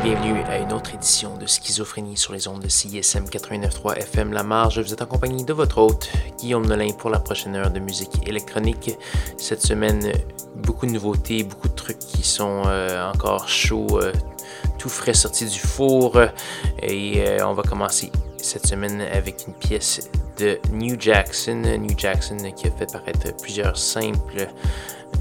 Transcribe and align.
Bienvenue 0.00 0.40
à 0.48 0.56
une 0.56 0.72
autre 0.72 0.94
édition 0.94 1.36
de 1.36 1.44
Schizophrénie 1.44 2.16
sur 2.16 2.32
les 2.32 2.48
ondes 2.48 2.62
de 2.62 2.68
CISM 2.68 3.24
89.3 3.24 3.98
FM 3.98 4.32
La 4.32 4.42
Marge. 4.42 4.80
Vous 4.80 4.92
êtes 4.94 5.02
en 5.02 5.06
compagnie 5.06 5.44
de 5.44 5.52
votre 5.52 5.78
hôte, 5.78 6.10
Guillaume 6.38 6.64
Nolin, 6.64 6.92
pour 6.92 7.10
la 7.10 7.20
prochaine 7.20 7.54
heure 7.56 7.70
de 7.70 7.78
musique 7.78 8.26
électronique. 8.26 8.96
Cette 9.36 9.60
semaine, 9.60 10.10
beaucoup 10.56 10.86
de 10.86 10.92
nouveautés, 10.92 11.44
beaucoup 11.44 11.68
de 11.68 11.74
trucs 11.74 11.98
qui 11.98 12.22
sont 12.22 12.62
euh, 12.66 13.10
encore 13.12 13.50
chauds, 13.50 14.00
euh, 14.00 14.12
tout 14.78 14.88
frais 14.88 15.12
sortis 15.12 15.44
du 15.44 15.58
four. 15.58 16.18
Et 16.80 17.22
euh, 17.26 17.46
on 17.46 17.52
va 17.52 17.62
commencer 17.62 18.10
cette 18.38 18.66
semaine 18.66 19.02
avec 19.02 19.44
une 19.46 19.54
pièce 19.54 20.10
de 20.38 20.58
New 20.72 20.98
Jackson. 20.98 21.60
New 21.78 21.96
Jackson 21.98 22.38
qui 22.56 22.66
a 22.66 22.70
fait 22.70 22.90
paraître 22.90 23.36
plusieurs 23.42 23.76
simples 23.76 24.48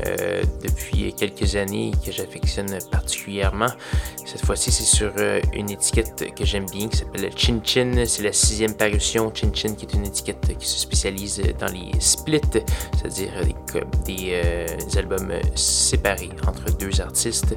euh, 0.07 0.41
depuis 0.63 1.13
quelques 1.13 1.55
années 1.55 1.91
que 2.03 2.11
j'affectionne 2.11 2.77
particulièrement. 2.91 3.67
Cette 4.25 4.43
fois-ci, 4.45 4.71
c'est 4.71 4.83
sur 4.83 5.11
euh, 5.17 5.39
une 5.53 5.69
étiquette 5.69 6.33
que 6.35 6.43
j'aime 6.43 6.65
bien 6.69 6.87
qui 6.87 6.97
s'appelle 6.97 7.29
Chin 7.35 7.59
Chin. 7.63 8.03
C'est 8.07 8.23
la 8.23 8.33
sixième 8.33 8.73
parution. 8.75 9.31
Chin 9.33 9.51
Chin 9.53 9.75
qui 9.75 9.85
est 9.85 9.93
une 9.93 10.05
étiquette 10.05 10.57
qui 10.57 10.67
se 10.67 10.79
spécialise 10.79 11.41
dans 11.59 11.67
les 11.67 11.91
splits, 11.99 12.41
c'est-à-dire 12.97 13.31
des, 14.05 14.41
euh, 14.43 14.67
albums 14.97 15.33
séparés 15.55 16.29
entre 16.47 16.75
deux 16.77 16.99
artistes. 16.99 17.55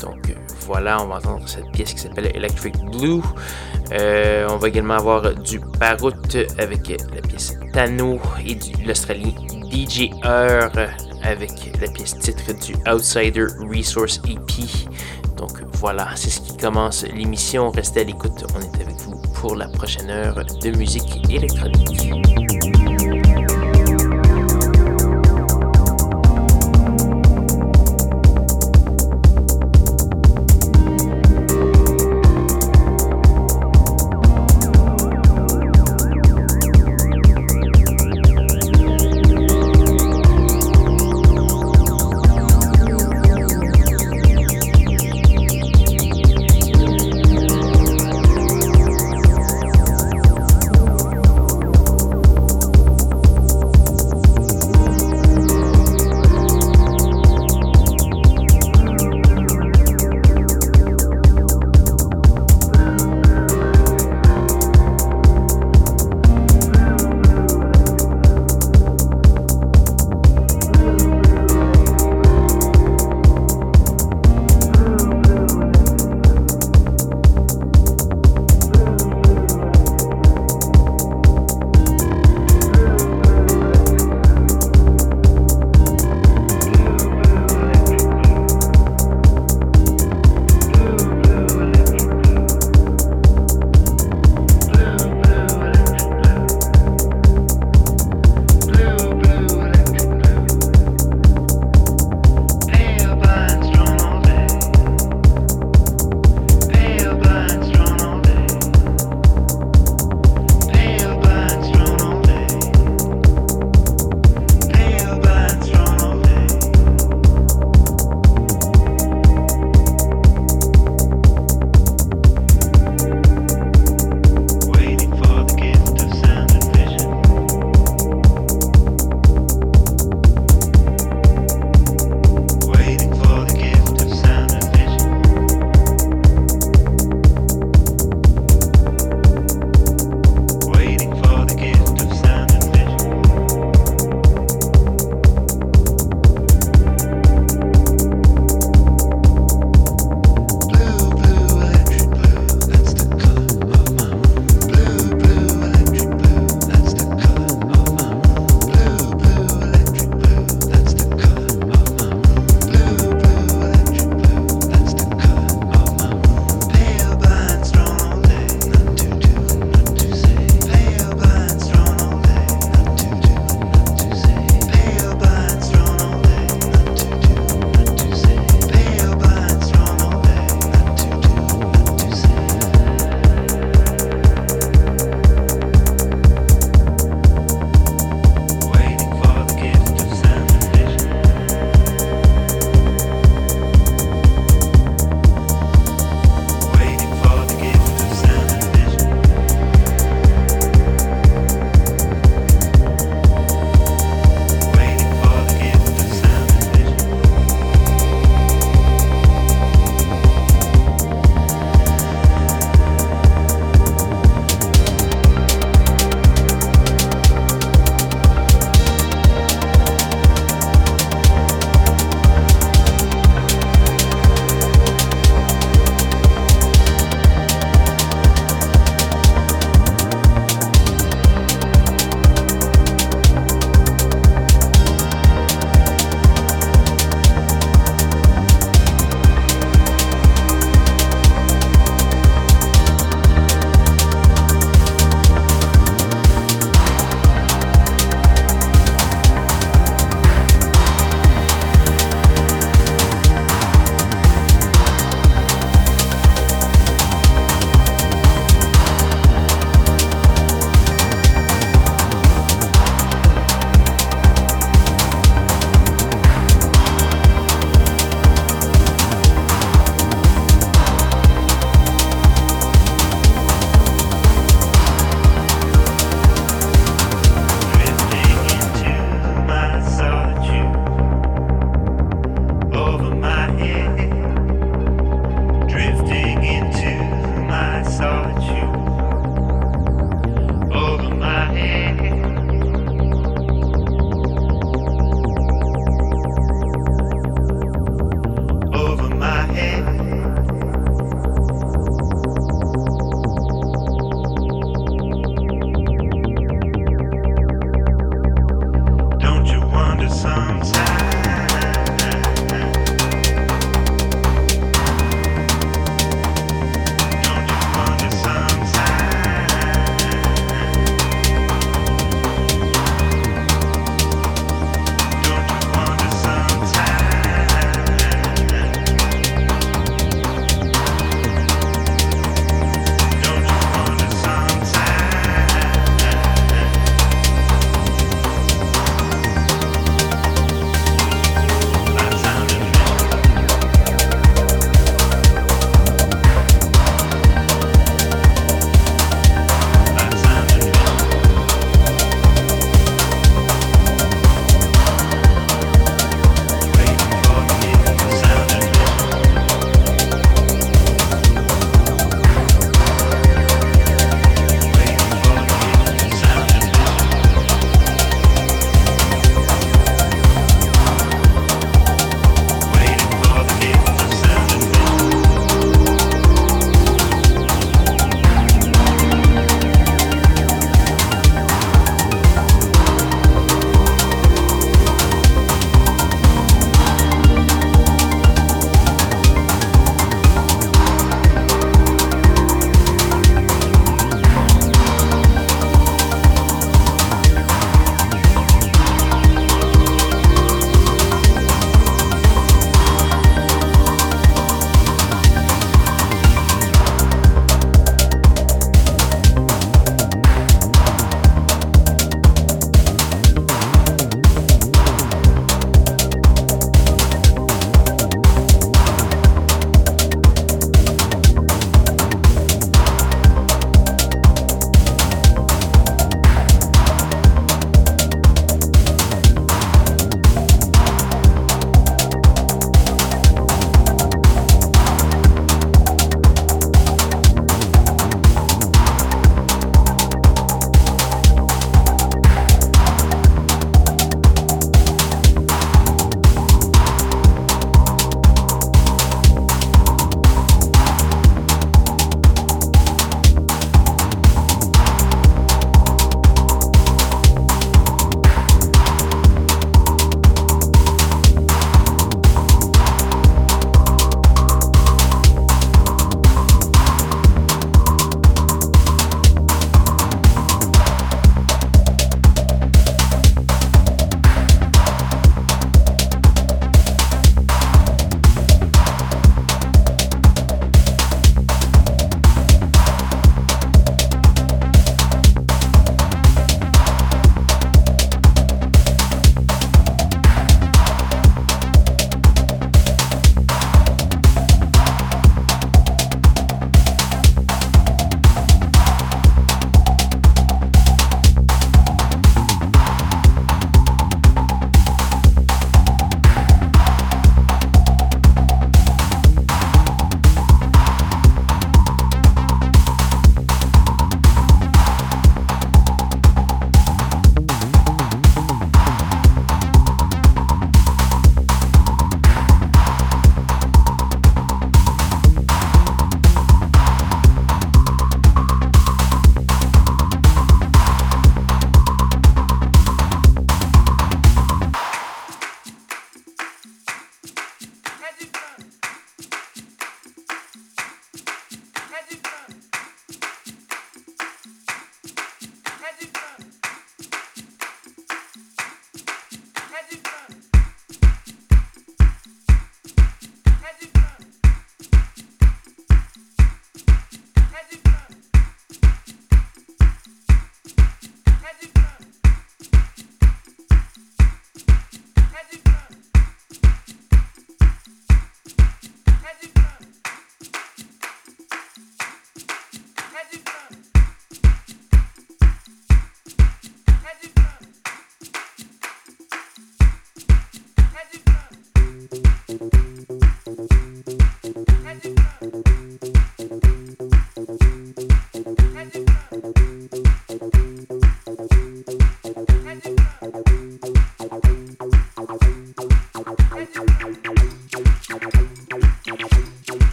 Donc 0.00 0.34
voilà, 0.60 1.02
on 1.02 1.06
va 1.06 1.16
entendre 1.16 1.48
cette 1.48 1.70
pièce 1.72 1.94
qui 1.94 2.00
s'appelle 2.00 2.30
Electric 2.34 2.76
Blue. 2.90 3.22
on 3.90 4.56
va 4.56 4.68
également 4.68 4.94
avoir 4.94 5.34
du 5.34 5.60
Parrot 5.78 6.12
avec 6.58 6.88
la 7.14 7.20
pièce 7.22 7.58
Tano 7.72 8.20
et 8.46 8.54
de 8.54 8.86
l'Australie 8.86 9.34
DJ 9.70 10.10
Earl 10.24 10.90
avec 11.22 11.50
la 11.80 11.88
pièce 11.88 12.18
titre 12.18 12.52
du 12.52 12.74
Outsider 12.90 13.46
Resource 13.60 14.20
EP. 14.26 14.88
Donc 15.36 15.62
voilà, 15.74 16.08
c'est 16.14 16.30
ce 16.30 16.40
qui 16.40 16.56
commence 16.56 17.04
l'émission. 17.04 17.70
Restez 17.70 18.00
à 18.00 18.04
l'écoute, 18.04 18.44
on 18.54 18.60
est 18.60 18.82
avec 18.82 18.96
vous 19.00 19.20
pour 19.34 19.56
la 19.56 19.68
prochaine 19.68 20.10
heure 20.10 20.44
de 20.62 20.70
musique 20.70 21.28
électronique. 21.30 22.41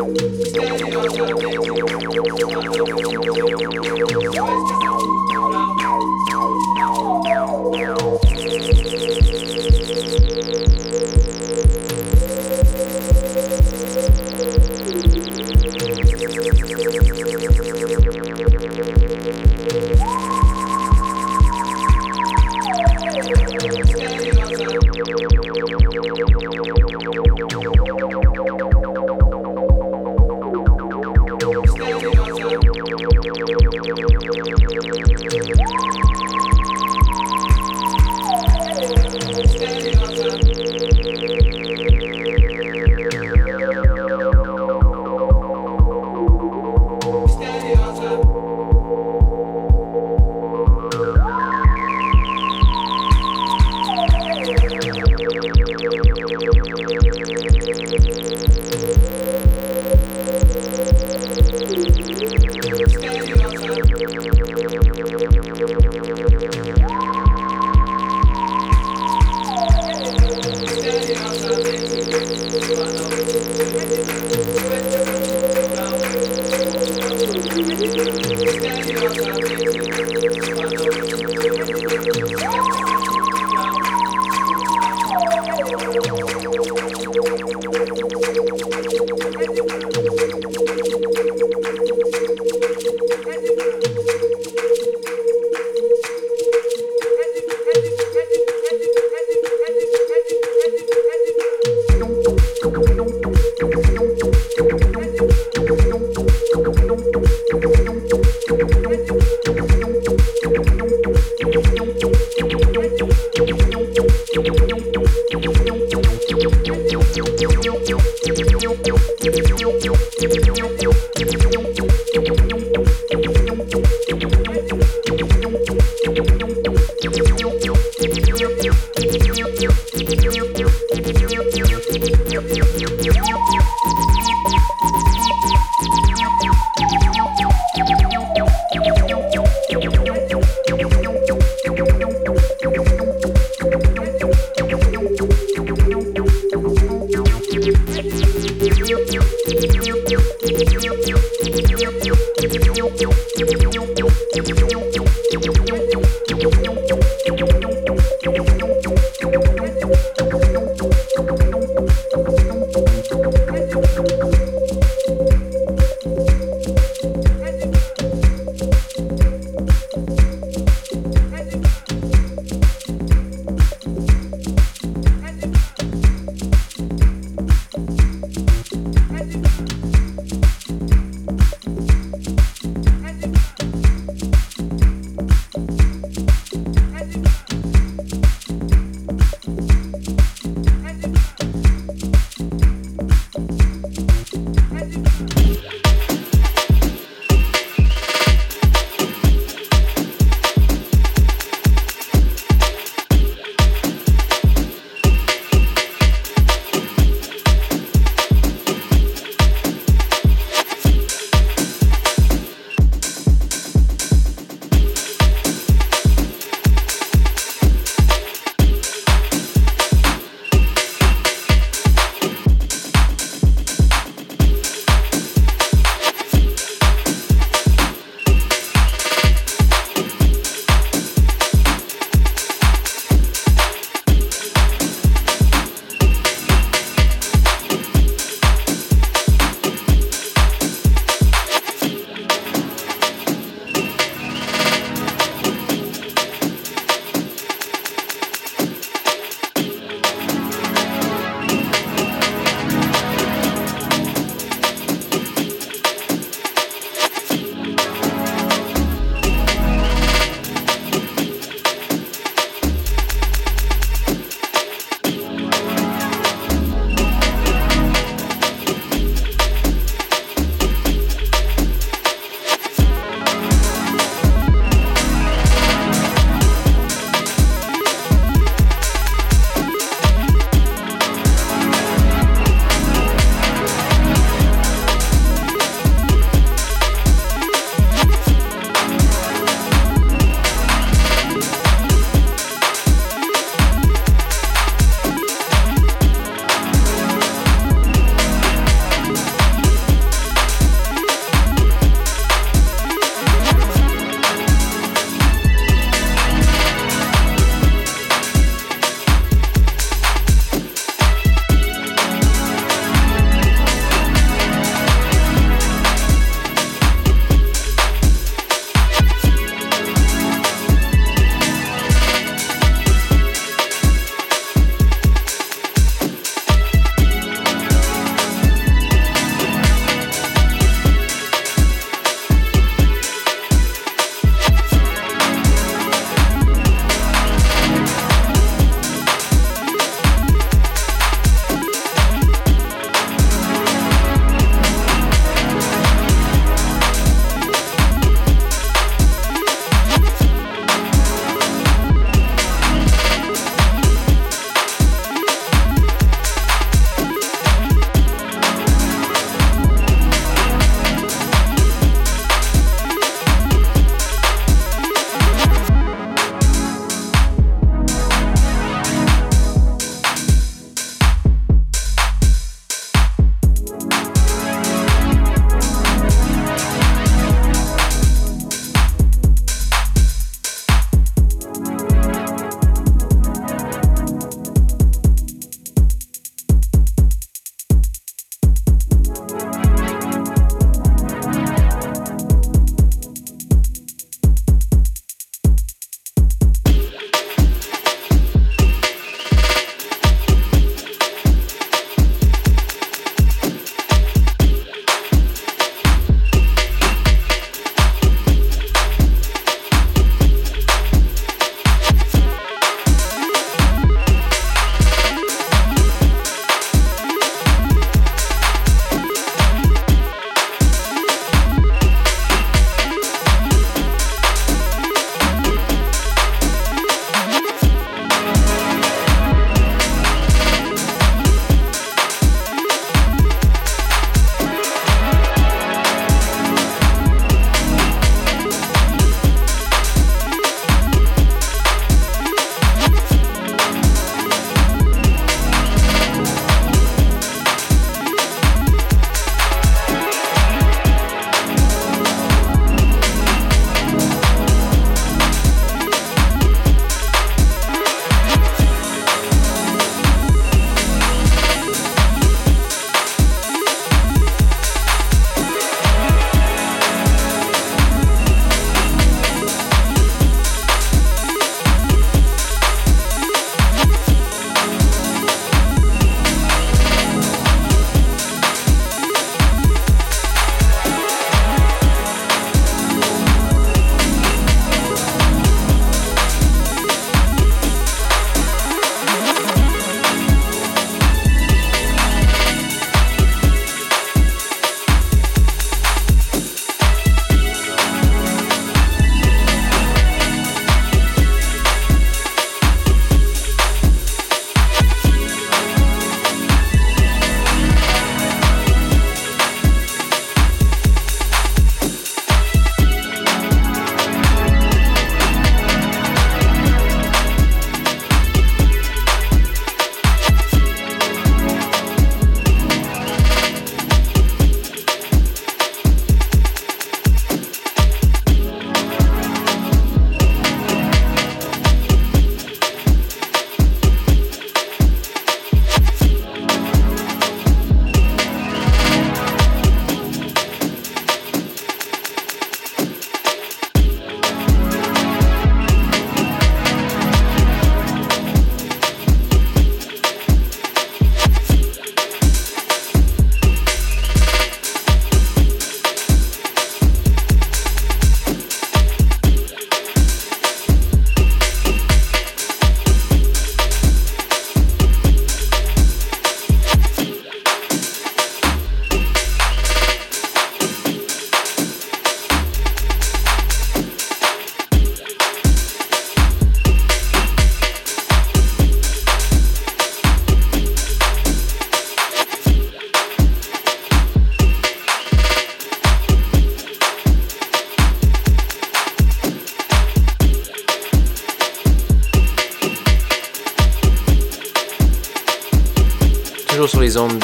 Thank 0.00 0.79
you. 0.79 0.79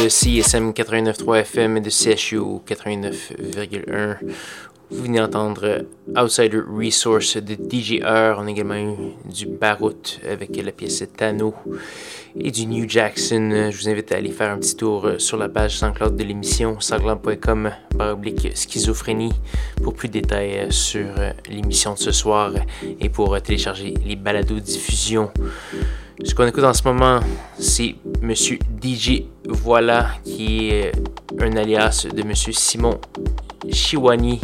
CSM 0.08 0.70
89.3 0.70 1.40
FM 1.40 1.76
et 1.78 1.80
de 1.80 1.90
CHU 1.90 2.60
89.1. 2.66 4.16
Vous 4.88 5.02
venez 5.02 5.18
d'entendre 5.18 5.84
Outsider 6.16 6.60
Resource 6.60 7.36
de 7.38 7.54
DJR. 7.54 8.36
On 8.38 8.46
a 8.46 8.50
également 8.50 8.76
eu 8.76 8.94
du 9.24 9.46
Barout 9.46 10.20
avec 10.30 10.56
la 10.62 10.70
pièce 10.70 11.02
Tano 11.16 11.54
et 12.38 12.52
du 12.52 12.66
New 12.66 12.88
Jackson. 12.88 13.70
Je 13.72 13.76
vous 13.76 13.88
invite 13.88 14.12
à 14.12 14.16
aller 14.16 14.30
faire 14.30 14.52
un 14.52 14.58
petit 14.58 14.76
tour 14.76 15.10
sur 15.18 15.38
la 15.38 15.48
page 15.48 15.78
SoundCloud 15.78 16.14
de 16.14 16.22
l'émission 16.22 16.78
sanglant.com 16.78 17.72
oblique 17.98 18.56
schizophrénie 18.56 19.32
pour 19.82 19.94
plus 19.94 20.08
de 20.08 20.20
détails 20.20 20.68
sur 20.70 21.08
l'émission 21.48 21.94
de 21.94 21.98
ce 21.98 22.12
soir 22.12 22.52
et 23.00 23.08
pour 23.08 23.40
télécharger 23.42 23.94
les 24.04 24.14
balados 24.14 24.60
diffusion. 24.60 25.32
Ce 26.24 26.34
qu'on 26.34 26.46
écoute 26.46 26.64
en 26.64 26.72
ce 26.72 26.82
moment, 26.82 27.20
c'est 27.58 27.94
Monsieur 28.22 28.58
DJ 28.82 29.24
Voilà, 29.46 30.08
qui 30.24 30.70
est 30.70 30.92
un 31.38 31.54
alias 31.56 32.06
de 32.10 32.22
Monsieur 32.22 32.52
Simon 32.52 32.98
Chiwani, 33.70 34.40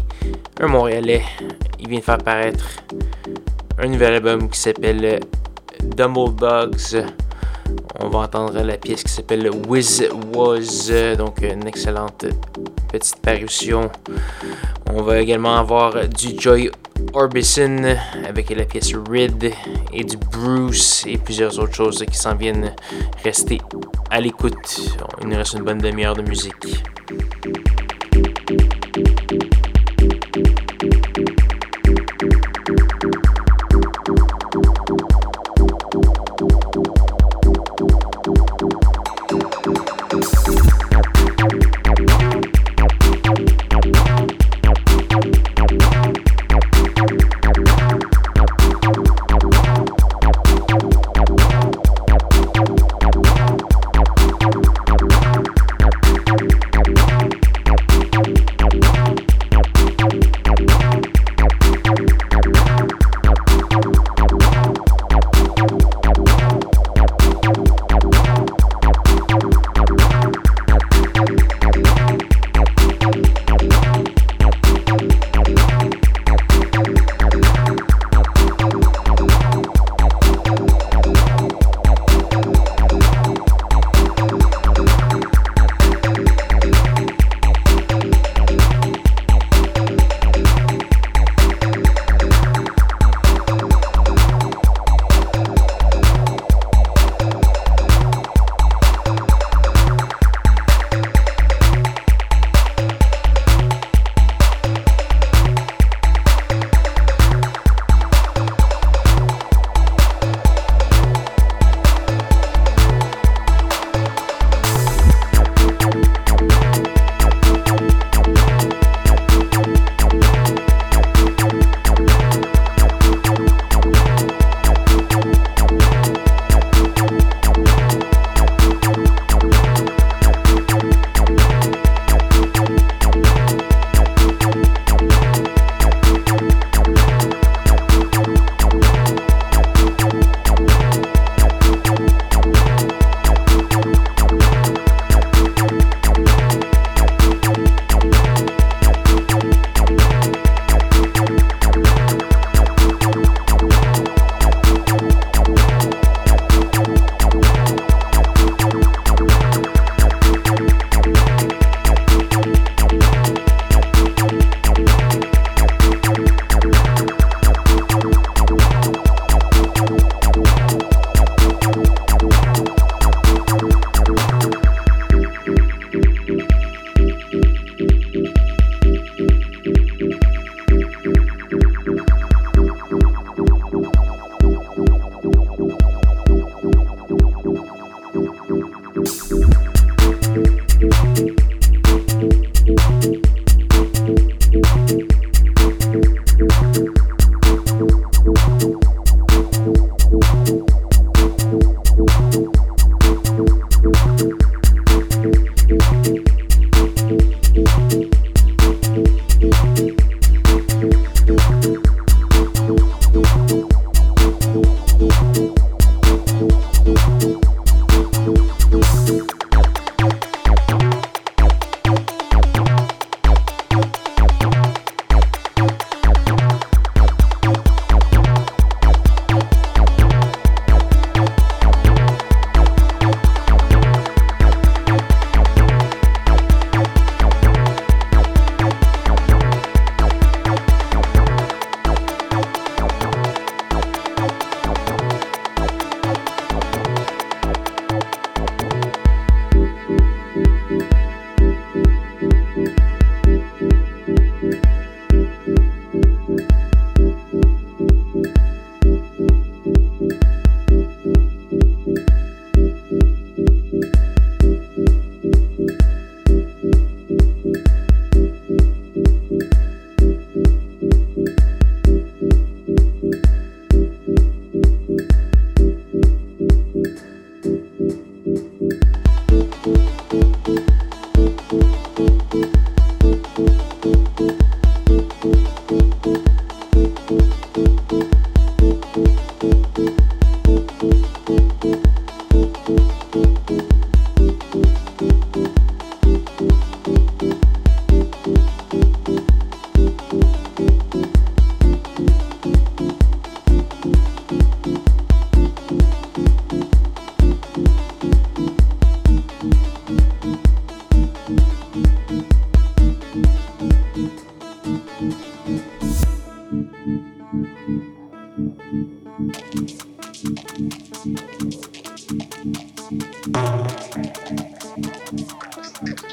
un 0.61 0.67
Montréalais. 0.67 1.23
Il 1.81 1.89
vient 1.89 2.01
de 2.01 2.05
faire 2.05 2.19
paraître 2.19 2.65
un 3.79 3.89
nouvel 3.89 4.15
album 4.15 4.51
qui 4.51 4.59
s'appelle 4.59 5.21
Dumble 5.97 6.33
Bugs. 6.33 7.07
On 8.01 8.09
va 8.09 8.21
entendre 8.21 8.61
la 8.63 8.77
pièce 8.77 9.03
qui 9.05 9.13
s'appelle 9.13 9.51
Wiz 9.69 10.09
Was, 10.35 11.17
donc 11.17 11.43
une 11.43 11.67
excellente 11.67 12.27
petite 12.91 13.17
parution. 13.17 13.91
On 14.91 15.03
va 15.03 15.21
également 15.21 15.57
avoir 15.57 16.09
du 16.09 16.39
Joy 16.39 16.71
Orbison 17.15 17.97
avec 18.27 18.51
la 18.51 18.65
pièce 18.65 18.95
Rid 19.11 19.53
et 19.93 20.05
du 20.05 20.17
Bruce 20.17 21.05
et 21.07 21.19
plusieurs 21.19 21.59
autres 21.59 21.75
choses 21.75 22.05
qui 22.11 22.17
s'en 22.17 22.35
viennent 22.35 22.75
rester 23.23 23.61
à 24.11 24.21
l'écoute. 24.21 24.81
Il 25.21 25.29
nous 25.29 25.37
reste 25.37 25.55
une 25.55 25.65
bonne 25.65 25.79
demi-heure 25.79 26.17
de 26.17 26.23
musique. 26.23 26.83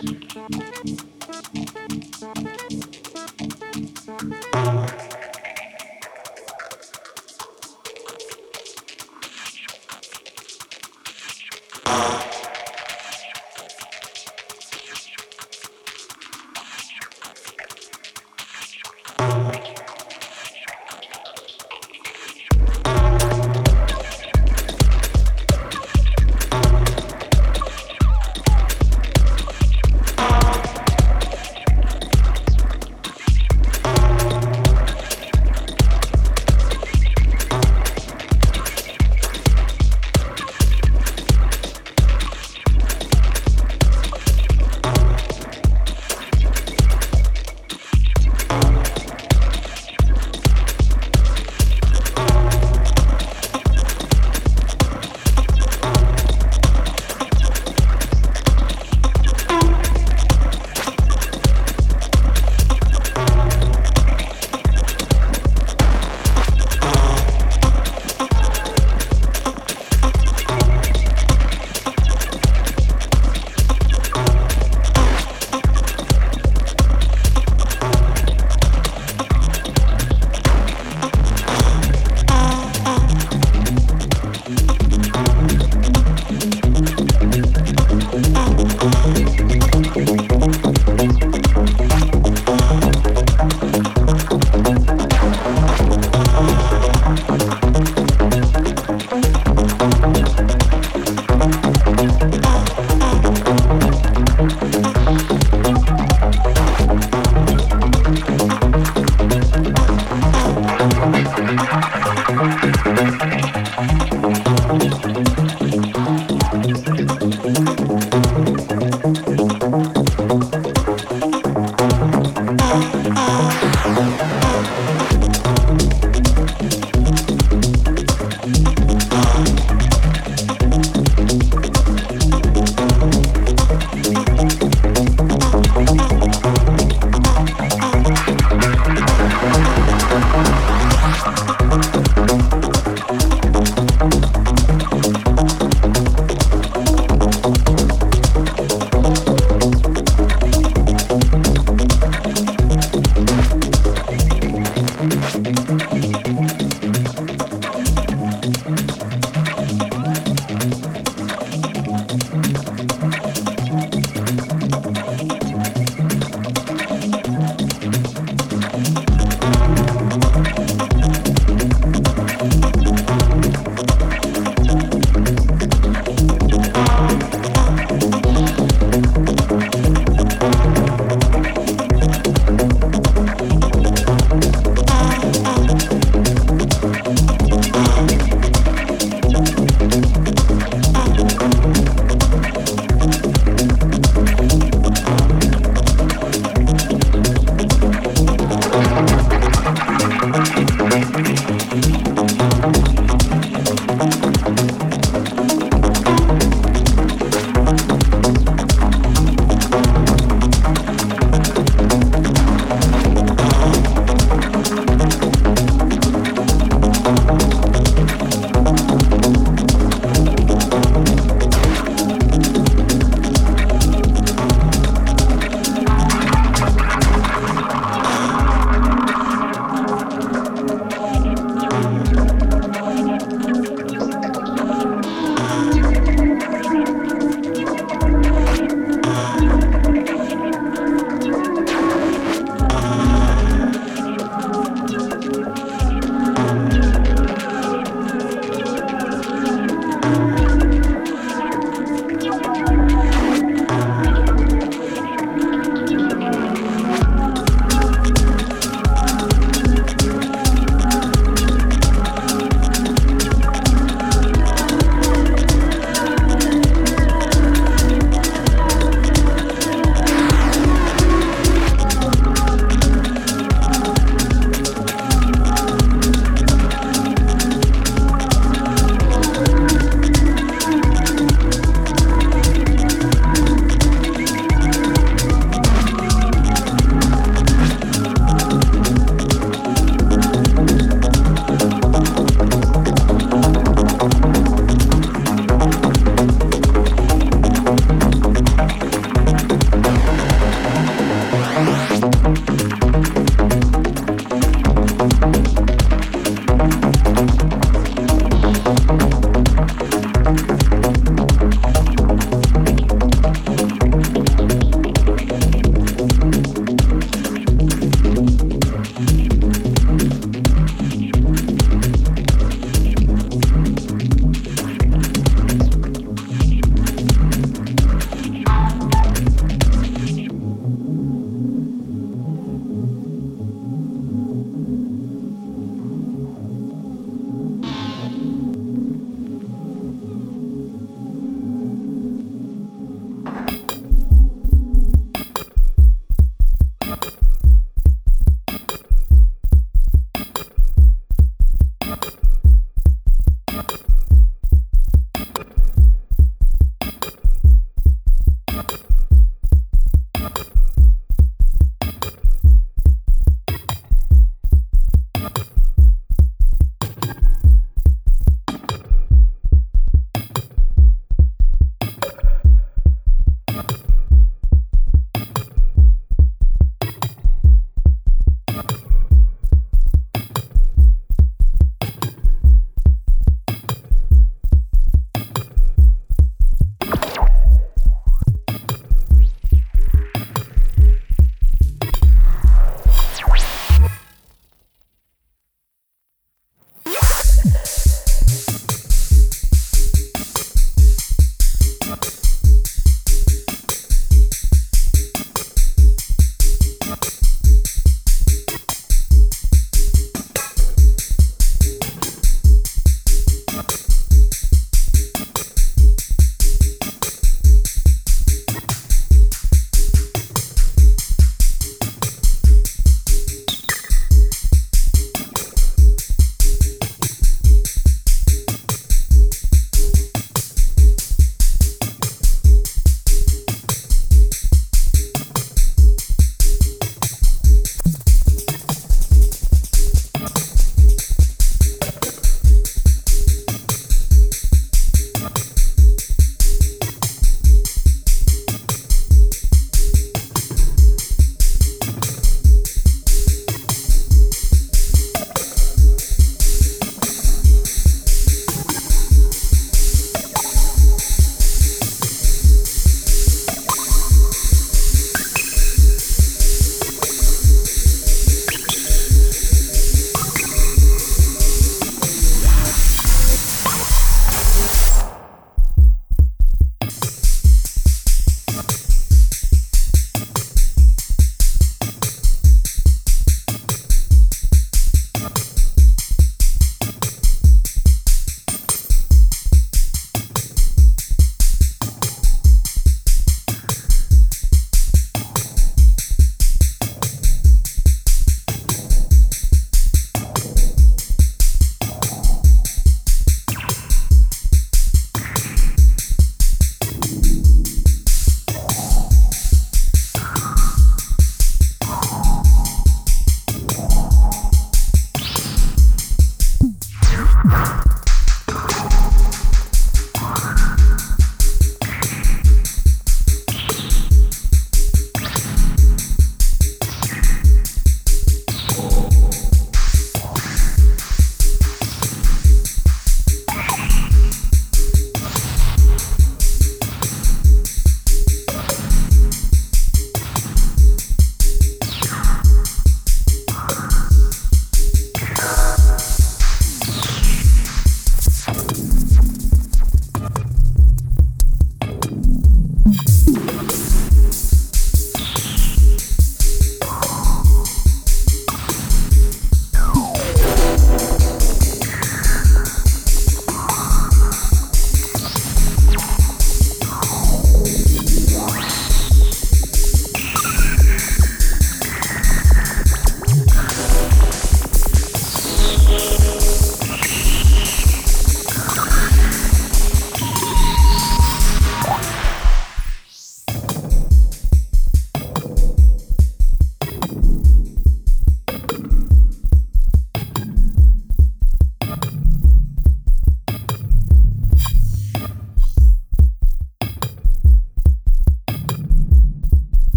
Thank 0.00 0.36
you. 2.38 2.47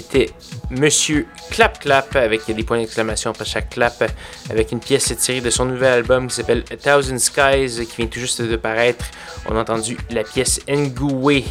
C'était 0.00 0.30
Monsieur 0.70 1.26
Clap 1.50 1.78
Clap 1.80 2.16
avec 2.16 2.50
des 2.50 2.62
points 2.62 2.78
d'exclamation 2.78 3.30
après 3.30 3.44
chaque 3.44 3.70
clap, 3.70 4.04
avec 4.50 4.72
une 4.72 4.80
pièce 4.80 5.14
tirée 5.16 5.40
de 5.40 5.50
son 5.50 5.64
nouvel 5.64 5.92
album 5.92 6.28
qui 6.28 6.36
s'appelle 6.36 6.62
Thousand 6.64 7.18
Skies 7.18 7.86
qui 7.86 7.96
vient 7.96 8.06
tout 8.06 8.20
juste 8.20 8.42
de 8.42 8.56
paraître. 8.56 9.04
On 9.48 9.56
a 9.56 9.60
entendu 9.60 9.96
la 10.10 10.24
pièce 10.24 10.60
Ngoué 10.68 11.44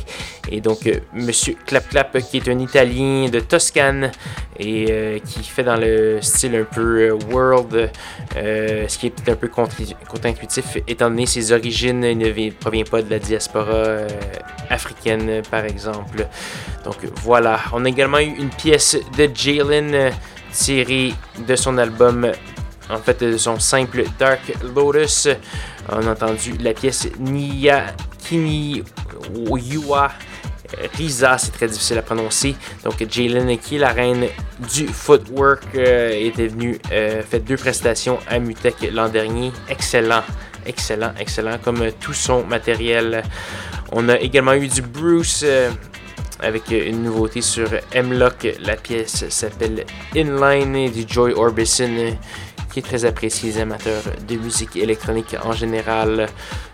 et 0.50 0.62
donc 0.62 0.86
euh, 0.88 1.00
Monsieur 1.14 1.56
Clap 1.66 1.90
Clap 1.90 2.18
qui 2.20 2.38
est 2.38 2.48
un 2.48 2.60
Italien 2.60 3.28
de 3.30 3.40
Toscane 3.40 4.12
et 4.60 4.88
euh, 4.90 5.20
qui 5.20 5.44
fait 5.44 5.64
dans 5.64 5.76
le 5.76 6.22
style 6.22 6.56
un 6.56 6.64
peu 6.64 7.02
euh, 7.02 7.20
world, 7.32 7.90
ce 8.34 8.98
qui 8.98 9.08
est 9.08 9.30
un 9.30 9.36
peu 9.36 9.48
contre-intuitif 9.48 10.78
étant 10.88 11.10
donné 11.10 11.26
ses 11.26 11.52
origines, 11.52 12.04
il 12.04 12.18
ne 12.18 12.52
provient 12.52 12.84
pas 12.84 13.02
de 13.02 13.10
la 13.10 13.20
diaspora 13.20 14.08
africaine 14.70 15.42
par 15.50 15.66
exemple. 15.66 16.28
Donc 16.84 16.98
voilà, 17.24 17.60
on 17.74 17.84
a 17.86 17.90
également 17.90 18.20
eu 18.20 18.36
une 18.38 18.50
pièce 18.50 18.98
de 19.18 19.30
Jalen 19.34 19.87
tirée 20.52 21.14
de 21.48 21.56
son 21.56 21.78
album, 21.78 22.32
en 22.90 22.98
fait 22.98 23.24
de 23.24 23.38
son 23.38 23.60
simple 23.60 24.04
Dark 24.18 24.42
Lotus. 24.76 25.28
On 25.90 26.06
a 26.08 26.12
entendu 26.12 26.54
la 26.60 26.74
pièce 26.74 27.08
Nia 27.20 27.96
Kini 28.24 28.84
Yua 29.34 30.12
Risa, 30.96 31.38
c'est 31.38 31.52
très 31.52 31.68
difficile 31.68 31.98
à 31.98 32.02
prononcer. 32.02 32.56
Donc 32.84 33.04
Jalen, 33.10 33.58
qui 33.58 33.78
la 33.78 33.90
reine 33.90 34.26
du 34.74 34.88
footwork, 34.88 35.64
euh, 35.76 36.12
était 36.12 36.48
venue 36.48 36.80
euh, 36.92 37.22
faire 37.24 37.40
deux 37.42 37.56
prestations 37.56 38.20
à 38.28 38.40
Mutec 38.40 38.76
l'an 38.92 39.10
dernier. 39.10 39.52
Excellent, 39.70 40.24
excellent, 40.66 41.14
excellent, 41.20 41.58
comme 41.64 41.92
tout 42.00 42.14
son 42.14 42.44
matériel. 42.44 43.24
On 43.92 44.10
a 44.10 44.20
également 44.20 44.54
eu 44.54 44.68
du 44.68 44.82
Bruce. 44.82 45.44
Euh, 45.46 45.72
avec 46.40 46.72
une 46.72 47.04
nouveauté 47.04 47.42
sur 47.42 47.70
M-Lock. 47.92 48.48
La 48.62 48.76
pièce 48.76 49.28
s'appelle 49.30 49.86
Inline 50.16 50.92
du 50.92 51.06
Joy 51.08 51.34
Orbison, 51.34 52.18
qui 52.72 52.80
est 52.80 52.84
très 52.84 53.06
apprécié 53.06 53.52
des 53.52 53.62
amateurs 53.62 54.04
de 54.28 54.36
musique 54.36 54.76
électronique 54.76 55.36
en 55.44 55.54
général. 55.54 56.28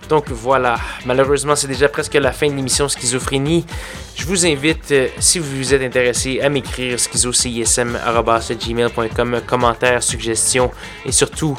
Donc 0.09 0.30
voilà, 0.30 0.78
malheureusement 1.05 1.55
c'est 1.55 1.68
déjà 1.68 1.88
presque 1.89 2.16
la 2.16 2.34
fin 2.34 2.49
de 2.49 2.55
l'émission 2.55 2.89
Schizophrénie. 2.89 3.66
Je 4.16 4.26
vous 4.26 4.45
invite, 4.45 4.91
euh, 4.91 5.07
si 5.20 5.39
vous 5.39 5.57
vous 5.57 5.74
êtes 5.74 5.82
intéressé, 5.82 6.39
à 6.41 6.49
m'écrire 6.49 6.99
schizocism.gmail.com, 6.99 9.41
commentaires, 9.47 10.03
suggestions 10.03 10.70
et 11.05 11.11
surtout, 11.11 11.57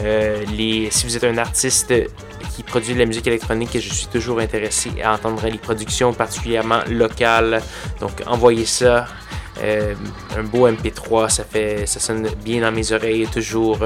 euh, 0.00 0.44
les, 0.56 0.90
si 0.90 1.06
vous 1.06 1.16
êtes 1.16 1.24
un 1.24 1.38
artiste 1.38 1.94
qui 2.54 2.62
produit 2.62 2.94
de 2.94 2.98
la 2.98 3.06
musique 3.06 3.26
électronique 3.26 3.74
et 3.76 3.80
je 3.80 3.92
suis 3.92 4.06
toujours 4.06 4.40
intéressé 4.40 4.90
à 5.02 5.14
entendre 5.14 5.46
les 5.46 5.58
productions 5.58 6.12
particulièrement 6.12 6.80
locales. 6.88 7.62
Donc 8.00 8.22
envoyez 8.26 8.66
ça. 8.66 9.06
Euh, 9.62 9.94
un 10.36 10.42
beau 10.42 10.68
MP3, 10.68 11.28
ça 11.30 11.44
fait, 11.44 11.86
ça 11.86 12.00
sonne 12.00 12.28
bien 12.44 12.60
dans 12.60 12.72
mes 12.72 12.92
oreilles 12.92 13.28
toujours. 13.28 13.78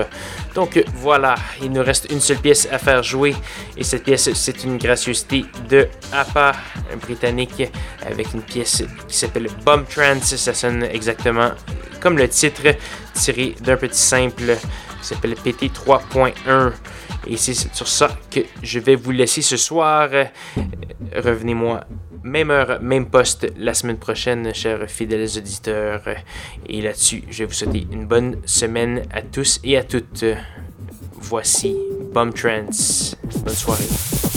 Donc 0.55 0.83
voilà, 0.95 1.35
il 1.63 1.71
nous 1.71 1.83
reste 1.83 2.11
une 2.11 2.21
seule 2.21 2.39
pièce 2.39 2.67
à 2.73 2.79
faire 2.79 3.03
jouer 3.03 3.35
et 3.77 3.85
cette 3.85 4.05
pièce 4.05 4.33
c'est 4.33 4.65
une 4.65 4.79
gracieuseté 4.79 5.45
de 5.69 5.87
APA, 6.11 6.53
un 6.91 6.97
britannique, 6.97 7.71
avec 8.07 8.33
une 8.33 8.41
pièce 8.41 8.83
qui 9.07 9.17
s'appelle 9.17 9.49
Bomb 9.65 9.85
Trance. 9.87 10.37
Ça 10.37 10.55
sonne 10.55 10.85
exactement 10.85 11.51
comme 12.01 12.17
le 12.17 12.29
titre, 12.29 12.63
tiré 13.13 13.55
d'un 13.61 13.77
petit 13.77 14.01
simple 14.01 14.57
qui 15.01 15.07
s'appelle 15.07 15.35
PT 15.35 15.71
3.1. 15.73 16.73
Et 17.27 17.37
c'est 17.37 17.55
sur 17.75 17.89
ça 17.89 18.17
que 18.31 18.41
je 18.63 18.79
vais 18.79 18.97
vous 18.97 19.11
laisser 19.11 19.43
ce 19.43 19.57
soir. 19.57 20.09
Revenez-moi 21.15 21.85
même 22.23 22.51
heure, 22.51 22.81
même 22.83 23.07
poste 23.07 23.47
la 23.57 23.75
semaine 23.75 23.99
prochaine, 23.99 24.55
chers 24.55 24.89
fidèles 24.91 25.29
auditeurs. 25.37 26.03
Et 26.67 26.83
là-dessus, 26.83 27.25
je 27.31 27.39
vais 27.39 27.45
vous 27.47 27.53
souhaiter 27.53 27.87
une 27.91 28.07
bonne 28.07 28.37
semaine 28.45 29.03
à 29.13 29.23
tous 29.23 29.61
et 29.65 29.77
à 29.77 29.85
toutes. 29.85 30.25
Voici 31.21 31.77
Bomb 32.13 32.33
Trance. 32.33 33.17
Bonne 33.45 33.55
soirée. 33.55 34.28